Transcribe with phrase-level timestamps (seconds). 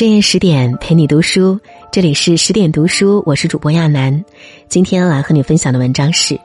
[0.00, 1.60] 深夜十点陪你读书，
[1.92, 4.24] 这里是十点读书，我是主播亚楠。
[4.66, 6.40] 今天来和你分享的文章是：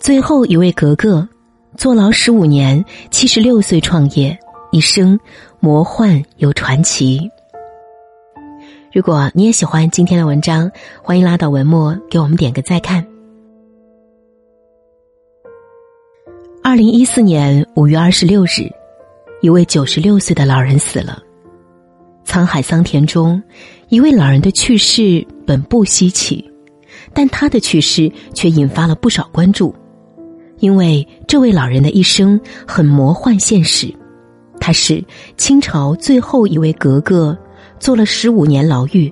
[0.00, 1.28] 最后一位格格，
[1.76, 4.36] 坐牢十五年，七十六岁创业，
[4.72, 5.16] 一生
[5.60, 7.30] 魔幻又传奇。
[8.92, 10.68] 如果你也喜欢今天的文章，
[11.00, 13.06] 欢迎拉到文末给我们点个再看。
[16.64, 18.68] 二零一四年五月二十六日，
[19.40, 21.22] 一位九十六岁的老人死了。
[22.26, 23.42] 沧海桑田中，
[23.88, 26.44] 一位老人的去世本不稀奇，
[27.12, 29.74] 但他的去世却引发了不少关注，
[30.58, 33.92] 因为这位老人的一生很魔幻现实。
[34.60, 35.02] 他是
[35.36, 37.36] 清朝最后一位格格。
[37.78, 39.10] 坐了十五年牢狱，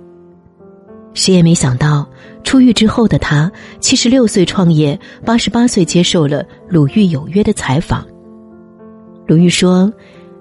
[1.15, 2.07] 谁也没想到，
[2.45, 3.51] 出狱之后的他，
[3.81, 8.07] 七十六岁创业，八十八岁接受了《鲁豫有约》的采访。
[9.27, 9.91] 鲁豫说：“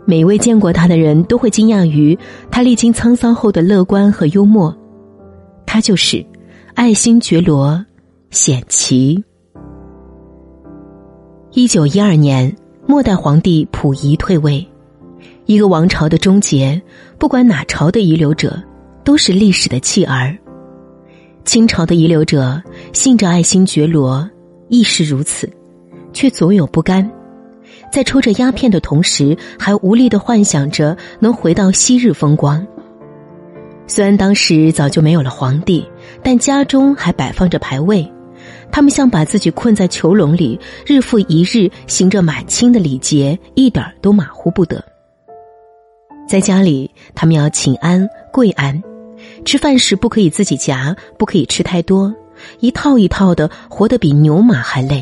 [0.09, 2.17] 每一位见过他的人都会惊讶于
[2.49, 4.73] 他历经沧桑后的乐观和幽默。
[5.65, 6.25] 他就是
[6.75, 7.85] 爱新觉罗
[8.31, 9.21] 显齐。”
[11.51, 14.65] 一九一二年，末代皇帝溥仪退位。
[15.45, 16.81] 一个王朝的终结，
[17.17, 18.57] 不管哪朝的遗留者，
[19.03, 20.37] 都是历史的弃儿。
[21.43, 22.61] 清朝的遗留者
[22.93, 24.29] 信着爱新觉罗，
[24.69, 25.49] 亦是如此，
[26.13, 27.09] 却总有不甘，
[27.91, 32.65] 在抽着鸦片的同时，还无力的幻想着能回到昔日风光。
[33.87, 35.87] 虽然当时早就没有了皇帝，
[36.21, 38.05] 但家中还摆放着牌位，
[38.69, 44.83] 他们像把自己困在囚笼里，日复一日行着满清的礼节，一点都马虎不得。
[46.27, 48.83] 在家里，他们要请安、跪安，
[49.45, 52.13] 吃饭时不可以自己夹，不可以吃太多，
[52.59, 55.01] 一套一套的，活得比牛马还累。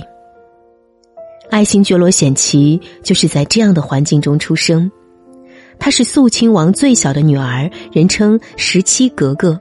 [1.55, 4.91] 爱新觉罗显琪就是在这样的环境中出生，
[5.79, 9.57] 她是肃亲王最小的女儿，人称十七格格。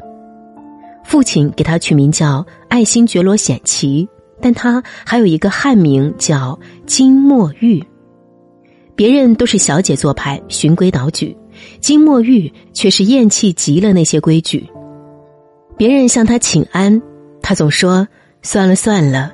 [1.04, 4.08] 父亲给她取名叫爱新觉罗显琪，
[4.40, 7.80] 但她还有一个汉名叫金墨玉。
[8.96, 11.36] 别人都是小姐做派，循规蹈矩。
[11.80, 14.68] 金墨玉却是厌弃极了那些规矩，
[15.76, 17.00] 别人向他请安，
[17.40, 18.08] 他总说
[18.42, 19.32] 算了算了，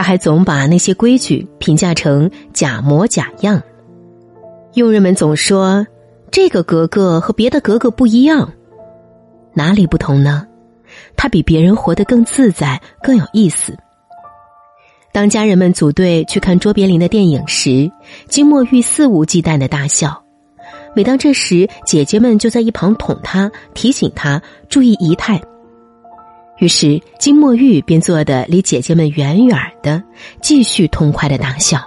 [0.00, 3.62] 他还总把那些规矩评价成假模假样。
[4.72, 5.86] 佣人们总说
[6.30, 8.50] 这个格格和别的格格不一样，
[9.52, 10.46] 哪里不同呢？
[11.18, 13.76] 他比别人活得更自在，更有意思。
[15.12, 17.92] 当家人们组队去看卓别林的电影时，
[18.26, 20.24] 金墨玉肆无忌惮的大笑。
[20.96, 25.38] 每当这时，姐姐们就在一旁捅他，提醒他注意仪态。
[26.60, 30.02] 于是金墨玉便坐得离姐姐们远远的，
[30.40, 31.80] 继续痛快的大笑。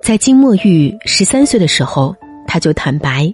[0.00, 3.32] 在金墨玉十三岁的时候，他就坦白：“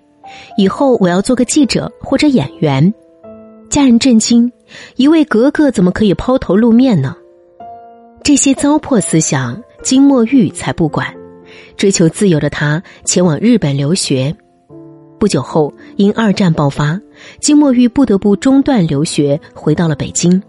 [0.58, 2.92] 以后我要做个记者或者演员。”
[3.70, 4.50] 家人震惊：
[4.96, 7.16] 一位格格怎么可以抛头露面呢？
[8.24, 11.14] 这些糟粕思想，金墨玉才不管。
[11.76, 14.34] 追求自由的他前往日本留学，
[15.18, 17.00] 不久后因二战爆发，
[17.40, 20.42] 金墨玉不得不中断留学，回到了北京。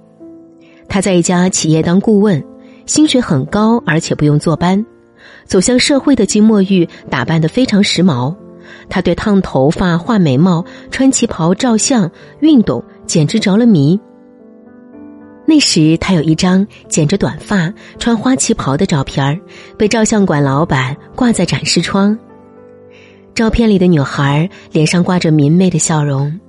[0.88, 2.44] 他在一家企业当顾问，
[2.86, 4.86] 薪水很高，而且不用坐班。
[5.46, 8.36] 走向社会的金墨玉打扮得非常时髦，
[8.90, 14.00] 他对烫头发、画眉毛、穿旗袍照相、运动简直着了迷。
[15.46, 19.40] 那时，他有一张剪着短发、穿花旗袍的照片
[19.78, 22.18] 被照相馆老板挂在展示窗。
[23.34, 26.40] 照片里的女孩脸上挂着明媚的笑容，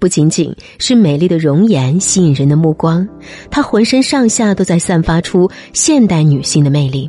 [0.00, 3.06] 不仅仅是美丽的容颜吸引人的目光，
[3.50, 7.08] 她浑身上下都在散发出现代女性的魅力。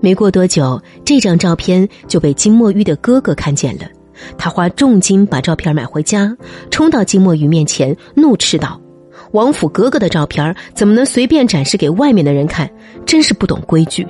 [0.00, 3.86] 没过多久，这张照片就被金墨玉的哥哥看见了，
[4.36, 6.36] 他花重金把照片买回家，
[6.70, 8.78] 冲到金墨玉面前，怒斥道。
[9.30, 12.68] 王府哥哥的照片怎么能随便展示给外面的人看？
[13.06, 14.06] 真是不懂规矩。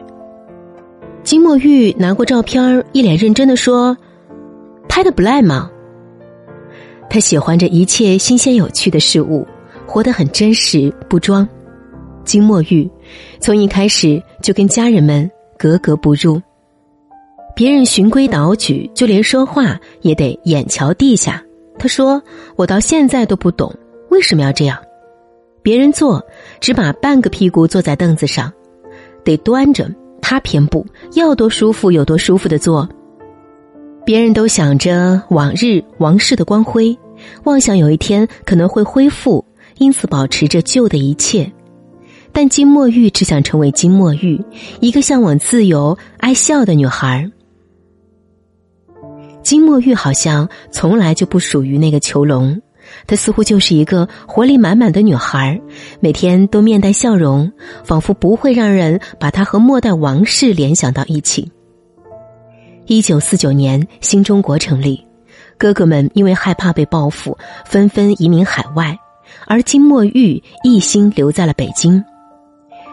[1.22, 3.96] 金墨玉拿过照片，一脸认真的说
[4.88, 5.70] ：“拍的不赖嘛。”
[7.12, 9.46] 他喜欢着一切新鲜有趣的事物，
[9.86, 11.46] 活得很真实不装。
[12.24, 12.90] 金墨玉
[13.38, 16.40] 从一开始就跟家人们格格不入，
[17.54, 21.44] 别人循规蹈矩，就连说话也得眼瞧地下。
[21.78, 22.22] 他说
[22.56, 23.70] ：“我到现在都不懂
[24.08, 24.78] 为什么要这样。”
[25.60, 26.24] 别人坐，
[26.60, 28.50] 只把半个屁股坐在凳子上，
[29.22, 29.86] 得端着。
[30.22, 32.88] 他偏不要多舒服有多舒服的坐。
[34.04, 36.96] 别人都想着往日王室的光辉，
[37.44, 39.44] 妄想有一天可能会恢复，
[39.78, 41.50] 因此保持着旧的一切。
[42.32, 44.42] 但金墨玉只想成为金墨玉，
[44.80, 47.30] 一个向往自由、爱笑的女孩。
[49.42, 52.60] 金墨玉好像从来就不属于那个囚笼，
[53.06, 55.60] 她似乎就是一个活力满满的女孩，
[56.00, 57.52] 每天都面带笑容，
[57.84, 61.52] 仿佛不会让人把她和末代王室联想到一起。
[62.86, 65.06] 一九四九年，新中国成立，
[65.56, 68.98] 哥哥们因为害怕被报复，纷纷移民海外，
[69.46, 72.04] 而金墨玉一心留在了北京。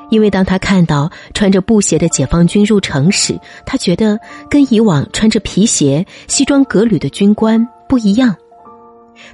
[0.10, 4.20] 因为当他看到穿着布鞋的解放军入城时，他觉得
[4.50, 8.36] 跟以往穿着皮鞋、西装革履的军官不一样。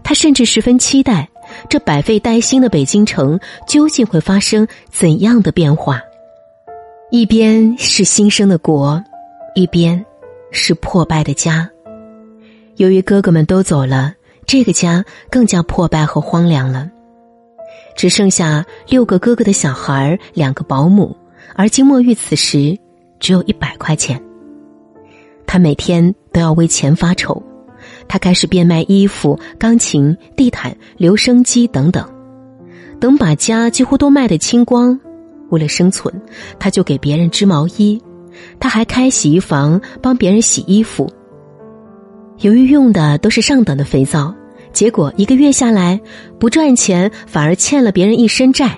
[0.04, 1.30] 他甚至十分期待
[1.70, 6.02] 这百废待兴的北京城究竟会发生怎样的变化。
[7.12, 9.02] 一边是新生的国，
[9.54, 10.04] 一边
[10.56, 11.70] 是破败的家。
[12.78, 14.14] 由于哥哥们都走了，
[14.46, 16.90] 这个家更加破败和荒凉了。
[17.96, 21.16] 只剩下六个哥哥的小孩两个保姆，
[21.56, 22.78] 而金墨玉此时
[23.20, 24.22] 只有一百块钱。
[25.46, 27.42] 他每天都要为钱发愁，
[28.08, 32.10] 他开始变卖衣服、钢琴、地毯、留声机等等。
[33.00, 35.00] 等把家几乎都卖得清光，
[35.50, 36.14] 为了生存，
[36.60, 38.02] 他就给别人织毛衣，
[38.60, 41.12] 他还开洗衣房帮别人洗衣服。
[42.40, 44.34] 由于用的都是上等的肥皂。
[44.74, 45.98] 结果一个月下来，
[46.38, 48.78] 不赚钱，反而欠了别人一身债。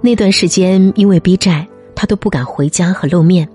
[0.00, 3.48] 那段时间，因为逼债，他都不敢回家和露面，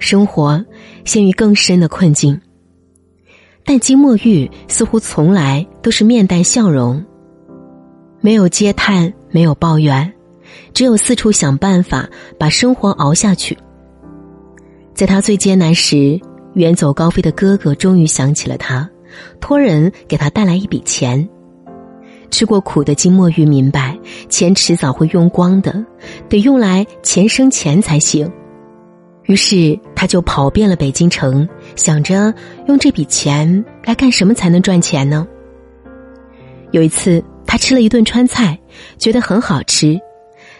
[0.00, 0.64] 生活
[1.04, 2.40] 陷于更深的困境。
[3.64, 7.04] 但金墨玉似乎从来都是面带笑容，
[8.20, 10.12] 没有嗟叹，没有抱怨，
[10.72, 13.56] 只有四处想办法把生活熬下去。
[14.94, 16.20] 在他最艰难时，
[16.54, 18.88] 远走高飞的哥哥终于想起了他。
[19.40, 21.28] 托人给他带来一笔钱，
[22.30, 23.98] 吃过苦的金墨玉明白，
[24.28, 25.84] 钱迟早会用光的，
[26.28, 28.30] 得用来钱生钱才行。
[29.24, 32.32] 于是他就跑遍了北京城，想着
[32.68, 35.26] 用这笔钱来干什么才能赚钱呢？
[36.70, 38.56] 有一次，他吃了一顿川菜，
[38.98, 39.98] 觉得很好吃，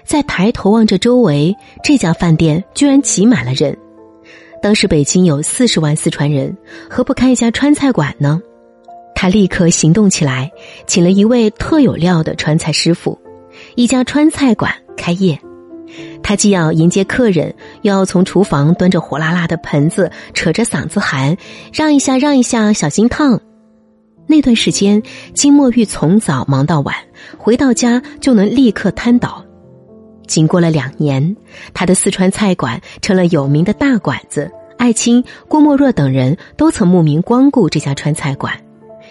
[0.04, 1.54] 再抬头望着周围，
[1.84, 3.76] 这家饭店居然挤满了人。
[4.64, 6.56] 当时北京有四十万四川人，
[6.88, 8.40] 何不开一家川菜馆呢？
[9.14, 10.50] 他立刻行动起来，
[10.86, 13.20] 请了一位特有料的川菜师傅，
[13.74, 15.38] 一家川菜馆开业。
[16.22, 21.36] 他既要迎接客人，又要从厨房端着火辣辣的盆子，扯着嗓子喊
[21.70, 23.38] ：“让一下，让一下，小心烫！”
[24.26, 25.02] 那段时间，
[25.34, 26.96] 金墨玉从早忙到晚，
[27.36, 29.43] 回到家就能立刻瘫倒。
[30.26, 31.36] 经过了两年，
[31.72, 34.50] 他的四川菜馆成了有名的大馆子。
[34.76, 38.52] 艾青、郭沫若等人都曾慕名光顾这家川菜馆，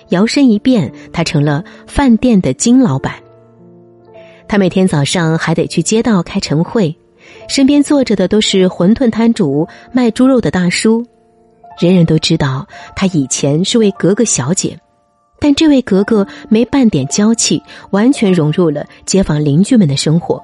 [0.09, 3.15] 摇身一变，他成了饭店的金老板。
[4.47, 6.95] 他每天早上还得去街道开晨会，
[7.47, 11.03] 身边坐着的都是馄饨摊主、卖猪肉的大叔。
[11.79, 14.77] 人人都知道他以前是位格格小姐，
[15.39, 20.43] 但这位格格没半点娇气，完全融入了街坊邻居们的生活。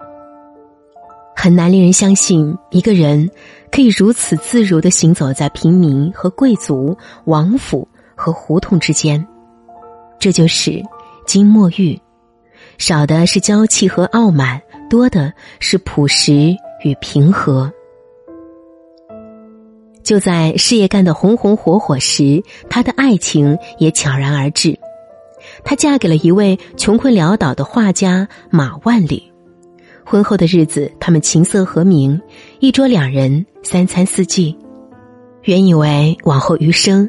[1.41, 3.31] 很难令人相信，一个人
[3.71, 9.25] 可以如此自如的行走在平民和贵族、王府和胡同之间。
[10.19, 10.83] 这就是
[11.25, 11.97] 金墨玉，
[12.77, 15.31] 少的是娇气和傲慢，多的
[15.61, 16.53] 是朴实
[16.83, 17.71] 与平和。
[20.03, 24.77] 就在事业干得红红火火时，她的爱情也悄然而至。
[25.63, 29.28] 她嫁给了一位穷困潦倒的画家马万里。
[30.09, 32.19] 婚后的日子，他们琴瑟和鸣，
[32.59, 34.57] 一桌两人，三餐四季。
[35.43, 37.07] 原以为往后余生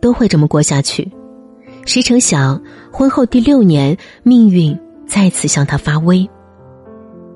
[0.00, 1.12] 都会这么过下去，
[1.84, 2.58] 谁成想
[2.90, 4.74] 婚后第六年，命运
[5.06, 6.26] 再次向他发威。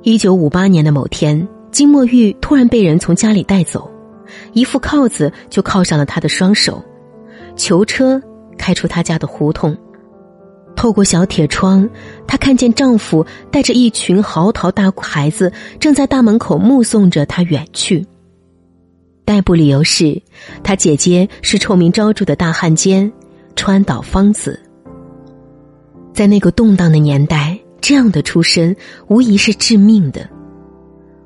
[0.00, 3.90] 一九五八年的某天，金墨玉突然被人从家里带走，
[4.54, 6.82] 一副铐子就铐上了他的双手，
[7.54, 8.18] 囚车
[8.56, 9.76] 开出他家的胡同。
[10.74, 11.88] 透过小铁窗，
[12.26, 18.04] 她看见丈夫带着一群嚎啕大哭孩子，正在大门口目送着她远去。
[19.24, 20.20] 逮捕理由是，
[20.64, 23.10] 她姐姐是臭名昭著的大汉奸
[23.54, 24.58] 川岛芳子。
[26.12, 28.74] 在那个动荡的年代，这样的出身
[29.06, 30.28] 无疑是致命的。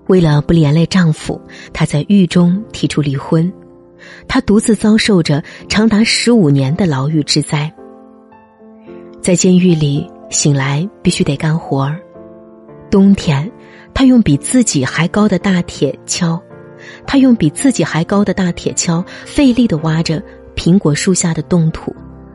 [0.08, 1.40] 为了不连累丈夫，
[1.72, 3.50] 她在狱中提出离婚，
[4.28, 7.72] 她独自遭受着长达十五年的牢狱之灾。
[9.26, 12.00] 在监狱里醒来，必须得干活儿。
[12.88, 13.50] 冬天，
[13.92, 16.40] 他用比自己还高的大铁锹，
[17.08, 20.22] 他用比自己还高的大铁锹费力的挖着
[20.54, 21.92] 苹果树下的冻土，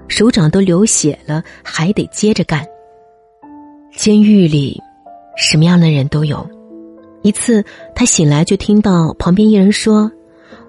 [0.09, 2.61] 手掌都流血了，还得接着干。
[3.95, 4.77] 监狱里，
[5.37, 6.45] 什么样的人都有。
[7.21, 7.63] 一次，
[7.95, 10.11] 他醒来就听到旁边一人说：“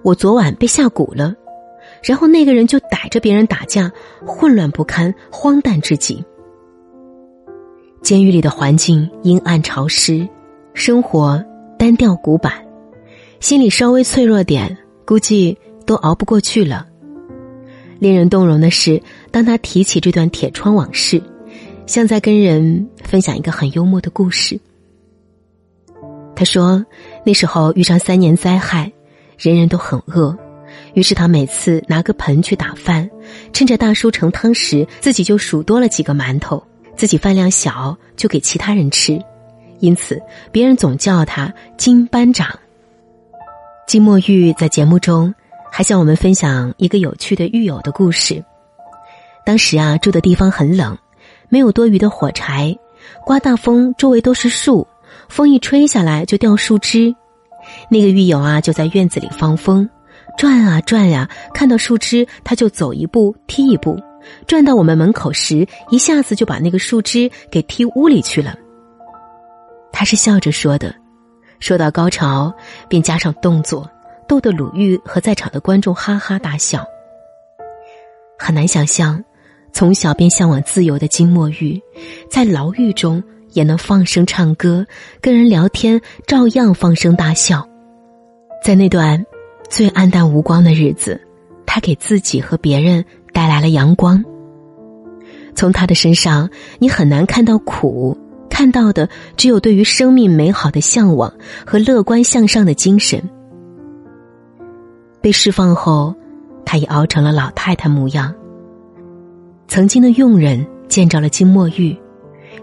[0.03, 1.35] 我昨晚被下蛊了。”
[2.03, 3.91] 然后那个人就逮着别人打架，
[4.25, 6.23] 混乱不堪，荒诞至极。
[8.01, 10.27] 监狱里的环境阴暗潮湿，
[10.73, 11.41] 生活
[11.79, 12.53] 单调古板，
[13.39, 16.85] 心里稍微脆弱点，估计都熬不过去了。
[17.99, 21.23] 令人动容的是，当他提起这段铁窗往事，
[21.85, 24.59] 像在跟人分享一个很幽默的故事。
[26.35, 26.85] 他说，
[27.25, 28.91] 那时候遇上三年灾害，
[29.37, 30.37] 人人都很饿，
[30.93, 33.09] 于是他每次拿个盆去打饭，
[33.51, 36.63] 趁着大叔盛汤时，自己就数多了几个馒头，
[36.95, 39.19] 自己饭量小，就给其他人吃，
[39.79, 40.21] 因此
[40.51, 42.59] 别人总叫他金班长。
[43.87, 45.33] 金墨玉在节目中。
[45.75, 48.43] 还向我们分享一个有趣的狱友的故事。
[49.43, 50.95] 当时啊，住的地方很冷，
[51.49, 52.77] 没有多余的火柴，
[53.25, 54.87] 刮大风，周围都是树，
[55.29, 57.15] 风一吹下来就掉树枝。
[57.89, 59.89] 那个狱友啊，就在院子里放风，
[60.37, 63.97] 转啊转呀，看到树枝他就走一步踢一步，
[64.47, 68.55] 转到我们门口时，一下子就把那个树枝给踢屋里去了。
[69.91, 70.93] 他是笑着说的，
[71.59, 72.53] 说到高潮
[72.87, 73.89] 便加上动作。
[74.25, 76.83] 逗得鲁豫和在场的观众哈哈大笑。
[78.39, 79.21] 很难想象，
[79.73, 81.79] 从小便向往自由的金墨玉，
[82.31, 83.21] 在牢狱中
[83.51, 84.87] 也能放声唱歌，
[85.21, 87.67] 跟人聊天照样放声大笑。
[88.63, 89.23] 在那段
[89.73, 91.19] 最暗淡无光的日子，
[91.65, 93.03] 他给自己和别人
[93.33, 94.23] 带来了阳光。
[95.55, 98.15] 从他的身上，你很难看到苦，
[98.51, 101.33] 看到的只有对于生命美好的向往
[101.65, 103.27] 和乐观向上的精神。
[105.19, 106.13] 被释放后，
[106.63, 108.31] 他已熬成了老太太模样。
[109.67, 111.97] 曾经的佣人见着了金墨玉，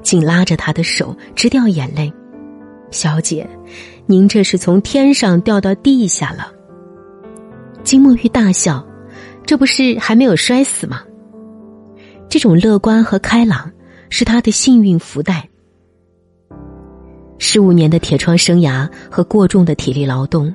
[0.01, 2.13] 紧拉着他的手直掉眼泪
[2.93, 3.51] ：“小姐，
[4.07, 6.53] 您这是从天上掉到地下了。”
[7.83, 8.87] 金墨玉大笑
[9.45, 11.03] ：“这不是还没有摔死吗？”
[12.29, 13.71] 这种乐观和开朗
[14.09, 15.49] 是他的幸运福袋。
[17.39, 20.55] 十五年的铁窗生涯和过重的体力劳动。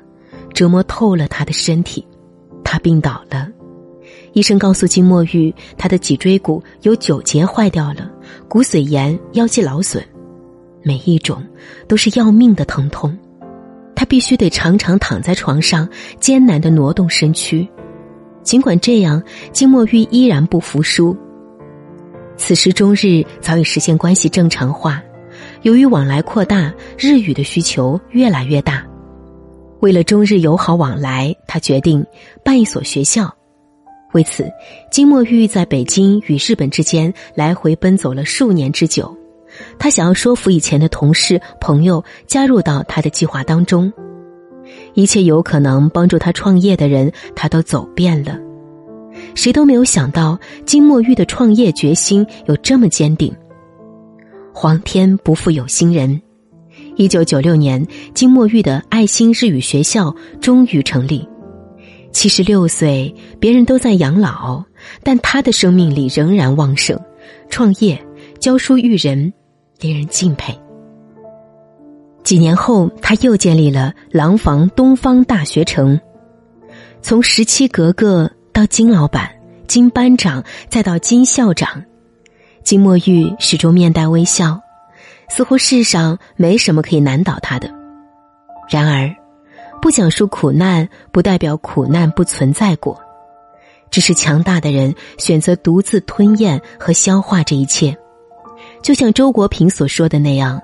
[0.53, 2.08] 折磨透了他的身体，
[2.63, 3.50] 他病倒了。
[4.32, 8.10] 医生告诉金墨玉，他的脊椎骨有九节坏掉了，
[8.48, 10.01] 骨髓炎、腰肌劳损，
[10.82, 11.46] 每一种
[11.89, 13.13] 都是要命的疼痛。
[13.96, 15.88] 他必须得常常躺在床上，
[16.20, 17.68] 艰难的挪动身躯。
[18.44, 21.16] 尽管这样，金墨玉依然不服输。
[22.38, 25.02] 此时中日早已实现关系正常化，
[25.64, 28.86] 由于往来扩大，日语的需求越来越大。
[29.80, 32.06] 为了中日友好往来，他决定
[32.44, 33.34] 办一所学校。
[34.14, 34.50] 为此，
[34.92, 39.16] 金墨玉在北京与日本之间来回奔走了数年之久。
[39.78, 43.92] 他想要说服以前的同事朋友加入到他的计划当中，
[44.94, 48.38] 一切有可能帮助他创业的人，他都走遍了。
[49.34, 53.34] 谁都没有想到，金墨玉的创业决心有这么坚定。
[54.54, 56.22] 皇天不负有心人。
[56.98, 61.28] 一九九六年，金墨玉的爱心日语学校终于成立。
[62.12, 64.64] 七十六岁，别人都在养老，
[65.04, 66.98] 但他的生命力仍然旺盛。
[67.50, 68.02] 创业、
[68.40, 69.34] 教书育人，
[69.79, 70.58] 令人敬佩。
[72.24, 76.00] 几年后，他又建立了廊坊东方大学城。
[77.01, 79.29] 从十七格格到金老板、
[79.67, 81.84] 金班长，再到金校长，
[82.63, 84.60] 金墨玉始终面带微笑。
[85.29, 87.70] 似乎世上没什么可以难倒他的。
[88.70, 89.15] 然而，
[89.82, 93.00] 不讲述苦难不代表苦难不存在过，
[93.91, 97.96] 只是强大的人选择独自吞咽和消化这一切。
[98.86, 100.62] 就像周国平所说的那样，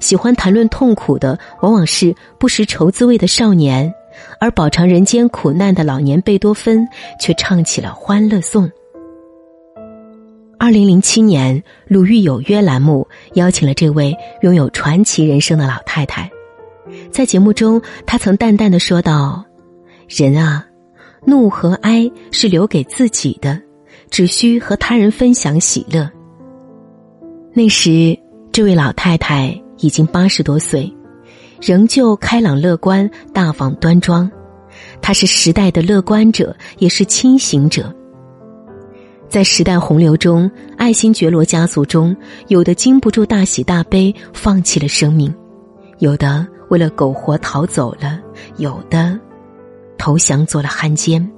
[0.00, 3.94] 喜欢谈论痛苦的往往是不识愁滋味的少年，
[4.40, 6.84] 而饱尝人间苦难的老年贝多芬
[7.20, 8.66] 却唱起了《欢乐颂》。
[10.58, 16.28] 二零零七年，《鲁豫有约》栏目邀请了这位拥有传奇人生的老太太，
[17.12, 19.44] 在节目中，她曾淡淡的说道
[20.10, 20.66] ：“人啊，
[21.24, 23.62] 怒和哀是留给自己的，
[24.10, 26.10] 只需和他人分享喜乐。”
[27.54, 28.18] 那时，
[28.50, 30.90] 这位老太太已经八十多岁，
[31.60, 34.30] 仍旧开朗乐观、大方端庄。
[35.02, 37.94] 她是时代的乐观者，也是清醒者。
[39.28, 42.16] 在时代洪流中，爱新觉罗家族中
[42.48, 45.30] 有的经不住大喜大悲，放弃了生命；
[45.98, 48.18] 有的为了苟活逃走了；
[48.56, 49.20] 有的
[49.98, 51.30] 投降做了汉奸。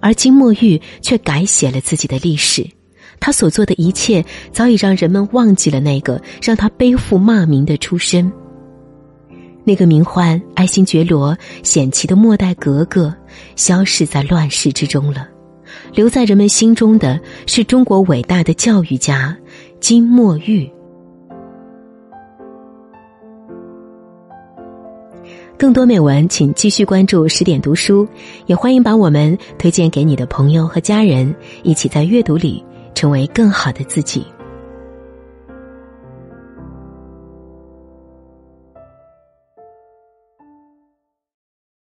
[0.00, 2.66] 而金墨玉却改写了自己的历史，
[3.24, 8.30] 他所做的一切早已让人们忘记了那个让他背负骂名的出身。
[9.64, 13.14] 那个名唤爱新觉罗、显奇的末代格格，
[13.56, 15.26] 消失在乱世之中了。
[15.94, 19.34] 留在人们心中的是中国伟大的教育家
[19.80, 20.70] 金墨玉。
[25.56, 28.06] 更多美文，请继续关注十点读书，
[28.44, 32.62] 也欢迎把我们推荐给你的朋友和家人，一起在阅读里
[32.94, 34.33] 成为更好的自己。